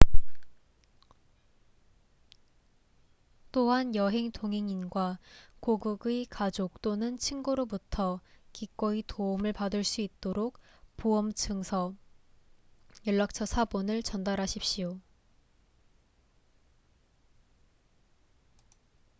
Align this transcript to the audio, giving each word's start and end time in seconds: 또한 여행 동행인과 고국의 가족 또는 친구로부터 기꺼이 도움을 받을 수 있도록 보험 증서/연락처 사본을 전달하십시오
또한 3.51 3.93
여행 3.93 4.31
동행인과 4.31 5.19
고국의 5.59 6.25
가족 6.25 6.81
또는 6.81 7.19
친구로부터 7.19 8.19
기꺼이 8.51 9.03
도움을 9.05 9.53
받을 9.53 9.83
수 9.83 10.01
있도록 10.01 10.57
보험 10.97 11.31
증서/연락처 11.33 13.45
사본을 13.45 14.01
전달하십시오 14.01 14.99